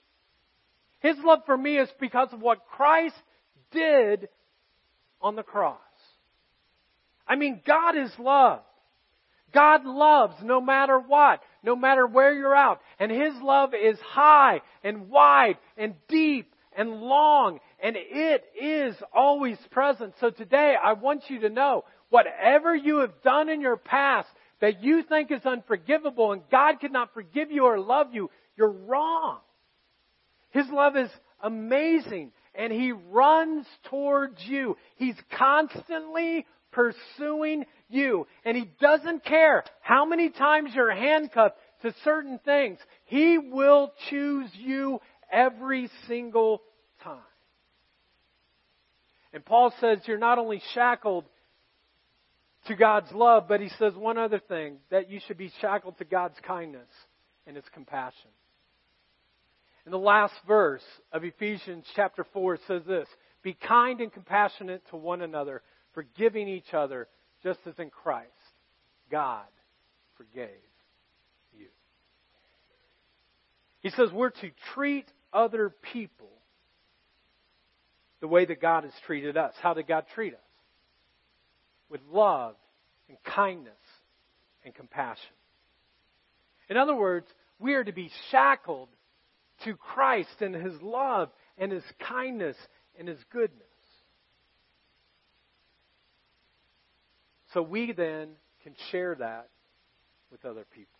[0.99, 3.15] His love for me is because of what Christ
[3.71, 4.27] did
[5.21, 5.77] on the cross.
[7.27, 8.61] I mean, God is love.
[9.53, 12.79] God loves no matter what, no matter where you're at.
[12.99, 19.57] And His love is high and wide and deep and long and it is always
[19.71, 20.13] present.
[20.19, 24.27] So today I want you to know whatever you have done in your past
[24.61, 29.39] that you think is unforgivable and God cannot forgive you or love you, you're wrong.
[30.51, 31.09] His love is
[31.41, 34.75] amazing and He runs towards you.
[34.97, 42.39] He's constantly pursuing you and He doesn't care how many times you're handcuffed to certain
[42.43, 42.79] things.
[43.05, 44.99] He will choose you
[45.31, 46.61] every single
[47.03, 47.19] time.
[49.33, 51.25] And Paul says you're not only shackled
[52.67, 56.05] to God's love, but he says one other thing that you should be shackled to
[56.05, 56.89] God's kindness
[57.47, 58.31] and his compassion.
[59.85, 63.07] In the last verse of Ephesians chapter 4 it says this
[63.43, 65.61] Be kind and compassionate to one another,
[65.93, 67.07] forgiving each other,
[67.43, 68.29] just as in Christ
[69.09, 69.45] God
[70.17, 70.49] forgave
[71.57, 71.67] you.
[73.81, 76.29] He says we're to treat other people
[78.21, 79.53] the way that God has treated us.
[79.61, 80.39] How did God treat us?
[81.89, 82.55] With love
[83.07, 83.73] and kindness
[84.63, 85.33] and compassion.
[86.69, 87.27] In other words,
[87.59, 88.89] we are to be shackled
[89.63, 92.57] to Christ and His love and His kindness
[92.97, 93.63] and His goodness.
[97.53, 98.29] So we then
[98.63, 99.49] can share that
[100.31, 100.98] with other people.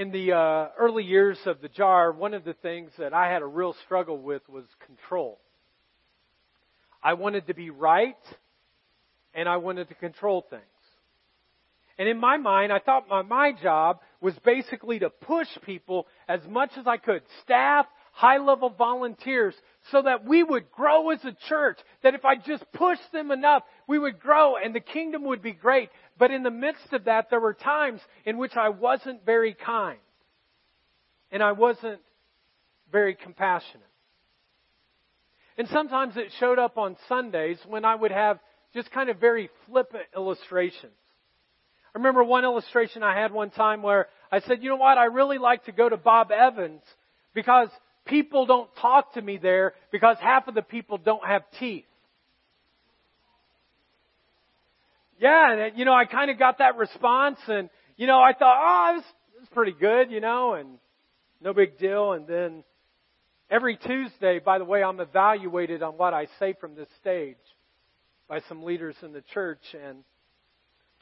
[0.00, 3.42] In the uh, early years of the jar, one of the things that I had
[3.42, 5.38] a real struggle with was control.
[7.02, 8.16] I wanted to be right,
[9.34, 10.62] and I wanted to control things.
[11.98, 16.40] And in my mind, I thought my, my job was basically to push people as
[16.48, 17.20] much as I could.
[17.42, 17.84] Staff,
[18.20, 19.54] high level volunteers,
[19.90, 21.78] so that we would grow as a church.
[22.02, 25.52] That if I just pushed them enough, we would grow and the kingdom would be
[25.52, 25.88] great.
[26.18, 29.98] But in the midst of that, there were times in which I wasn't very kind.
[31.32, 32.00] And I wasn't
[32.92, 33.86] very compassionate.
[35.56, 38.38] And sometimes it showed up on Sundays when I would have
[38.74, 40.92] just kind of very flippant illustrations.
[41.94, 45.06] I remember one illustration I had one time where I said, you know what, I
[45.06, 46.82] really like to go to Bob Evans
[47.34, 47.70] because
[48.06, 51.84] people don't talk to me there because half of the people don't have teeth.
[55.18, 58.56] Yeah, and you know, I kind of got that response and, you know, I thought,
[58.58, 59.04] oh, it was,
[59.36, 60.78] it was pretty good, you know, and
[61.42, 62.12] no big deal.
[62.12, 62.64] And then
[63.50, 67.36] every Tuesday, by the way, I'm evaluated on what I say from this stage
[68.28, 70.04] by some leaders in the church and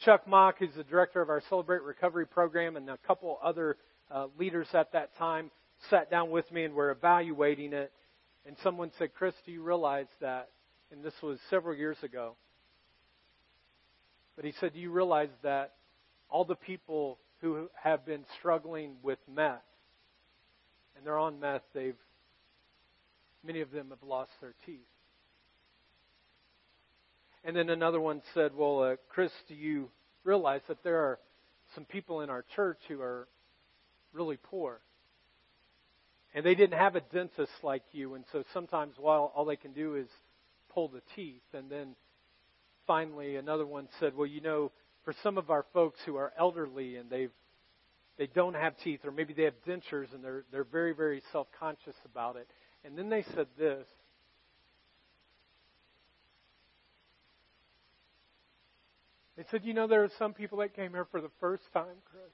[0.05, 3.77] Chuck Mock, who's the director of our Celebrate Recovery program, and a couple other
[4.11, 5.51] uh, leaders at that time,
[5.91, 7.93] sat down with me and were evaluating it.
[8.47, 10.51] And someone said, Chris, do you realize that?
[10.91, 12.37] And this was several years ago.
[14.37, 15.75] But he said, Do you realize that
[16.31, 19.61] all the people who have been struggling with meth,
[20.97, 21.97] and they're on meth, they've
[23.45, 24.81] many of them have lost their teeth.
[27.45, 29.91] And then another one said, Well, uh, Chris, do you
[30.25, 31.19] realize that there are
[31.75, 33.29] some people in our church who are
[34.13, 34.81] really poor?
[36.35, 39.73] And they didn't have a dentist like you, and so sometimes while all they can
[39.73, 40.09] do is
[40.73, 41.43] pull the teeth.
[41.55, 41.95] And then
[42.87, 44.71] finally, another one said, Well, you know,
[45.05, 47.31] for some of our folks who are elderly and they've
[48.19, 51.47] they don't have teeth, or maybe they have dentures and they're they're very very self
[51.59, 52.47] conscious about it.
[52.85, 53.87] And then they said this.
[59.37, 61.97] They said, you know, there are some people that came here for the first time,
[62.11, 62.33] Chris,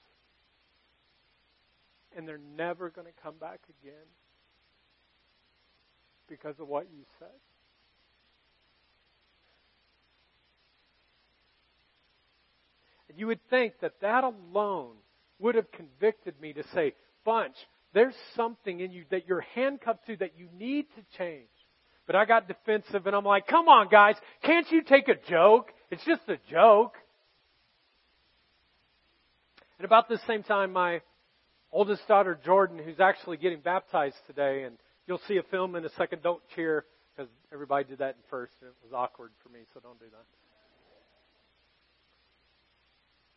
[2.17, 4.07] and they're never going to come back again
[6.29, 7.29] because of what you said.
[13.09, 14.95] And you would think that that alone
[15.39, 16.95] would have convicted me to say,
[17.25, 17.55] Bunch,
[17.95, 21.49] there's something in you that you're handcuffed to that you need to change.
[22.07, 25.71] But I got defensive and I'm like, come on guys, can't you take a joke?
[25.91, 26.95] It's just a joke.
[29.79, 31.01] And about the same time, my
[31.75, 35.91] oldest daughter Jordan, who's actually getting baptized today, and you'll see a film in a
[35.99, 39.59] second, don't cheer, because everybody did that in first, and it was awkward for me,
[39.75, 40.25] so don't do that.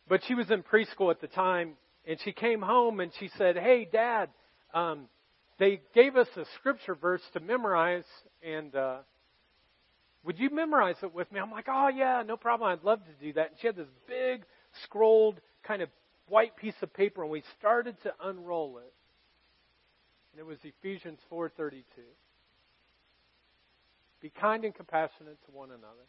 [0.08, 1.72] But she was in preschool at the time,
[2.06, 4.30] and she came home and she said, Hey, Dad,
[4.72, 5.08] um,
[5.58, 8.06] they gave us a scripture verse to memorize,
[8.42, 8.98] and uh,
[10.24, 11.40] would you memorize it with me?
[11.40, 12.70] I'm like, Oh, yeah, no problem.
[12.70, 13.50] I'd love to do that.
[13.50, 14.44] And she had this big,
[14.84, 15.90] scrolled, kind of
[16.28, 18.92] white piece of paper, and we started to unroll it.
[20.32, 21.84] And it was Ephesians 4:32.
[24.20, 26.06] Be kind and compassionate to one another,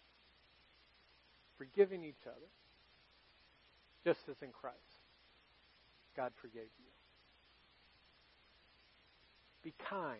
[1.57, 2.49] forgiving each other,
[4.03, 4.99] just as in Christ
[6.19, 6.91] God forgave you.
[9.63, 10.19] Be kind.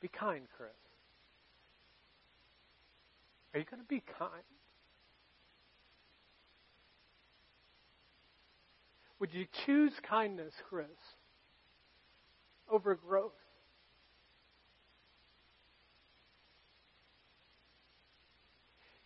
[0.00, 0.70] Be kind, Chris.
[3.54, 4.30] Are you going to be kind?
[9.18, 10.86] Would you choose kindness, Chris,
[12.70, 13.32] over growth?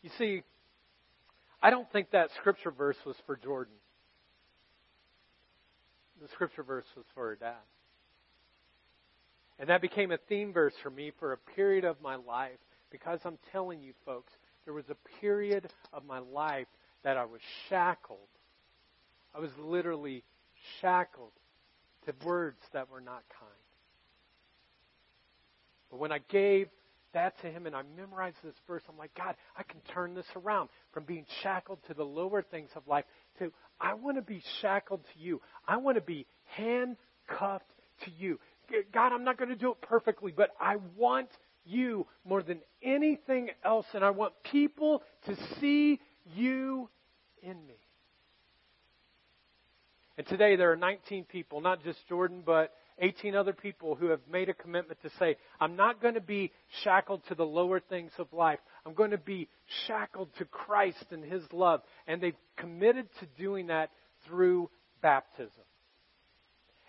[0.02, 0.42] You see,
[1.62, 3.74] I don't think that scripture verse was for Jordan.
[6.20, 7.54] The scripture verse was for her dad.
[9.58, 12.58] And that became a theme verse for me for a period of my life
[12.90, 14.32] because I'm telling you, folks,
[14.64, 16.66] there was a period of my life
[17.04, 18.18] that I was shackled.
[19.34, 20.24] I was literally
[20.80, 21.32] shackled
[22.06, 23.52] to words that were not kind.
[25.90, 26.68] But when I gave
[27.12, 30.26] that to him and I memorized this verse, I'm like, God, I can turn this
[30.36, 33.04] around from being shackled to the lower things of life
[33.38, 35.40] to I want to be shackled to you.
[35.66, 37.64] I want to be handcuffed
[38.04, 38.38] to you.
[38.92, 41.28] God, I'm not going to do it perfectly, but I want
[41.64, 45.98] you more than anything else, and I want people to see
[46.34, 46.88] you
[47.42, 47.74] in me.
[50.20, 54.20] And today there are 19 people, not just Jordan, but 18 other people who have
[54.30, 56.52] made a commitment to say, I'm not going to be
[56.84, 58.58] shackled to the lower things of life.
[58.84, 59.48] I'm going to be
[59.86, 61.80] shackled to Christ and His love.
[62.06, 63.92] And they've committed to doing that
[64.26, 64.68] through
[65.00, 65.64] baptism.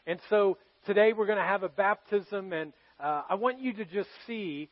[0.06, 3.86] And so today we're going to have a baptism, and uh, I want you to
[3.86, 4.68] just see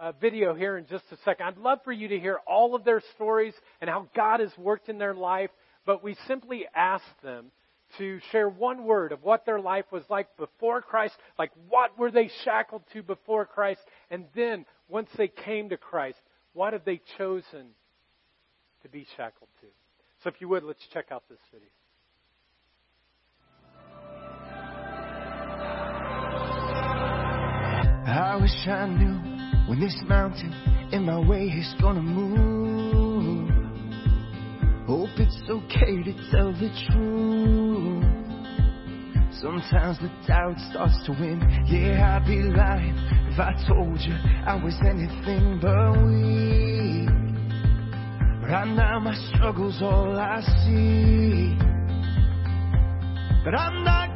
[0.00, 1.46] a video here in just a second.
[1.46, 4.88] I'd love for you to hear all of their stories and how God has worked
[4.88, 5.50] in their life,
[5.86, 7.52] but we simply ask them
[7.98, 12.10] to share one word of what their life was like before Christ, like what were
[12.10, 13.80] they shackled to before Christ,
[14.10, 16.18] and then once they came to Christ,
[16.52, 17.68] what have they chosen
[18.82, 19.66] to be shackled to?
[20.22, 21.68] So if you would, let's check out this video.
[28.06, 30.52] I wish I knew when this mountain
[30.92, 32.59] in my way is gonna move.
[34.90, 38.02] Hope it's okay to tell the truth.
[39.40, 41.38] Sometimes the doubt starts to win.
[41.68, 42.96] Yeah, I'd be lying
[43.30, 47.08] if I told you I was anything but weak.
[48.50, 51.56] Right now my struggle's all I see.
[53.44, 54.09] But I'm not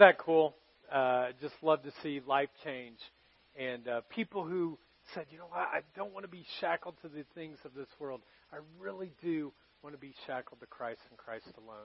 [0.00, 0.56] That cool?
[0.90, 2.96] Uh, just love to see life change.
[3.54, 4.78] And uh, people who
[5.12, 7.86] said, you know what, I don't want to be shackled to the things of this
[7.98, 8.22] world.
[8.50, 11.84] I really do want to be shackled to Christ and Christ alone.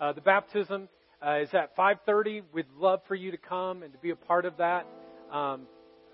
[0.00, 0.88] Uh, the baptism
[1.20, 2.42] uh, is at 5:30.
[2.52, 4.86] We'd love for you to come and to be a part of that.
[5.32, 5.66] Um,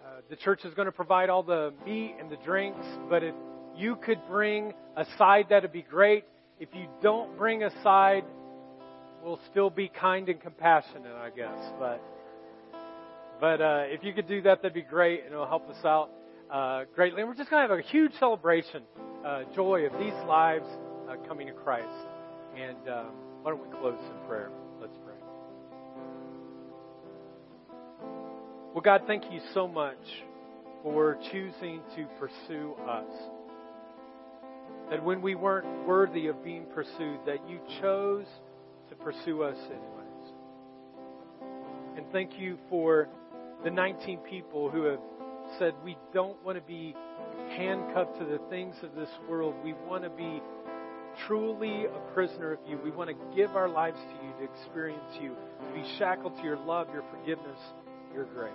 [0.02, 3.34] uh, the church is going to provide all the meat and the drinks, but if
[3.76, 6.24] you could bring a side, that'd be great.
[6.58, 8.24] If you don't bring a side,
[9.24, 11.58] we'll still be kind and compassionate, I guess.
[11.78, 12.02] But
[13.40, 16.10] but uh, if you could do that, that'd be great, and it'll help us out
[16.50, 17.22] uh, greatly.
[17.22, 18.82] And we're just going to have a huge celebration,
[19.26, 20.66] uh, joy of these lives
[21.08, 21.88] uh, coming to Christ.
[22.56, 23.06] And um,
[23.42, 24.50] why don't we close in prayer?
[24.80, 25.14] Let's pray.
[28.72, 29.98] Well, God, thank you so much
[30.82, 33.10] for choosing to pursue us.
[34.90, 38.26] That when we weren't worthy of being pursued, that you chose
[38.88, 40.32] to pursue us anyways.
[41.96, 43.08] And thank you for
[43.62, 45.00] the 19 people who have
[45.58, 46.94] said we don't want to be
[47.56, 49.54] handcuffed to the things of this world.
[49.64, 50.42] We want to be
[51.26, 52.78] truly a prisoner of you.
[52.82, 56.42] We want to give our lives to you, to experience you, to be shackled to
[56.42, 57.58] your love, your forgiveness,
[58.12, 58.52] your grace.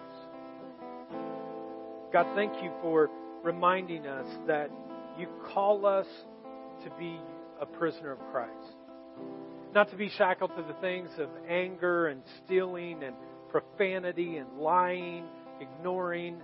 [2.12, 3.10] God, thank you for
[3.44, 4.70] reminding us that
[5.18, 6.08] you call us
[6.84, 7.20] to be
[7.62, 8.79] a prisoner of Christ.
[9.74, 13.16] Not to be shackled to the things of anger and stealing and
[13.50, 15.26] profanity and lying,
[15.62, 16.42] ignoring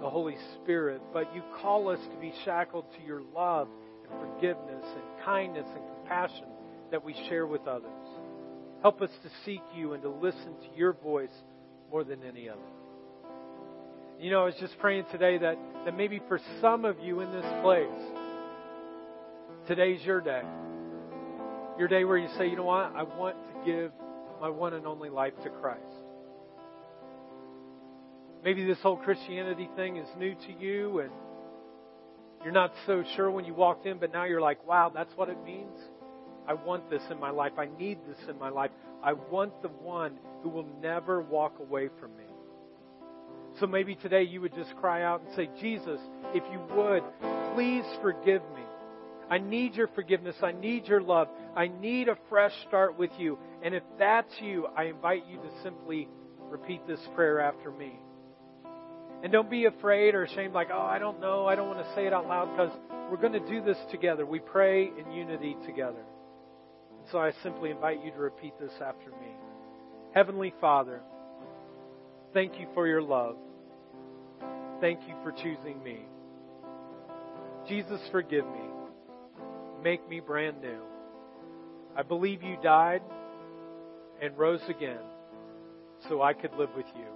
[0.00, 3.68] the Holy Spirit, but you call us to be shackled to your love
[4.02, 6.46] and forgiveness and kindness and compassion
[6.90, 7.90] that we share with others.
[8.82, 11.30] Help us to seek you and to listen to your voice
[11.90, 12.60] more than any other.
[14.20, 17.32] You know, I was just praying today that, that maybe for some of you in
[17.32, 17.86] this place,
[19.66, 20.42] today's your day.
[21.78, 23.92] Your day where you say, you know what, I want to give
[24.40, 25.82] my one and only life to Christ.
[28.42, 31.10] Maybe this whole Christianity thing is new to you and
[32.42, 35.28] you're not so sure when you walked in, but now you're like, wow, that's what
[35.28, 35.76] it means.
[36.46, 37.52] I want this in my life.
[37.58, 38.70] I need this in my life.
[39.02, 42.24] I want the one who will never walk away from me.
[43.58, 45.98] So maybe today you would just cry out and say, Jesus,
[46.34, 47.02] if you would,
[47.54, 48.65] please forgive me.
[49.30, 50.36] I need your forgiveness.
[50.42, 51.28] I need your love.
[51.56, 53.38] I need a fresh start with you.
[53.62, 56.08] And if that's you, I invite you to simply
[56.48, 57.98] repeat this prayer after me.
[59.22, 61.94] And don't be afraid or ashamed, like, oh, I don't know, I don't want to
[61.94, 62.70] say it out loud, because
[63.10, 64.26] we're going to do this together.
[64.26, 66.04] We pray in unity together.
[66.98, 69.34] And so I simply invite you to repeat this after me.
[70.14, 71.00] Heavenly Father,
[72.34, 73.36] thank you for your love.
[74.80, 76.00] Thank you for choosing me.
[77.66, 78.75] Jesus, forgive me.
[79.86, 80.80] Make me brand new.
[81.96, 83.02] I believe you died
[84.20, 84.98] and rose again
[86.08, 87.06] so I could live with you.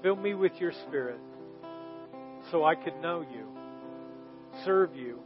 [0.00, 1.18] Fill me with your spirit
[2.52, 3.48] so I could know you,
[4.64, 5.18] serve you,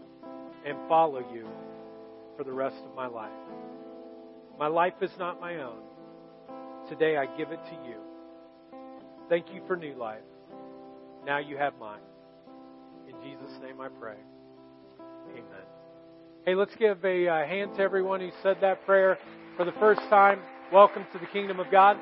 [0.65, 1.47] and follow you
[2.39, 3.31] for the rest of my life.
[4.59, 5.83] My life is not my own.
[6.89, 8.79] Today I give it to you.
[9.29, 10.25] Thank you for new life.
[11.27, 12.01] Now you have mine.
[13.11, 14.17] In Jesus' name I pray.
[15.29, 15.74] Amen.
[16.47, 19.17] Hey, let's give a uh, hand to everyone who said that prayer
[19.57, 20.41] for the first time.
[20.71, 21.97] Welcome to the kingdom of God.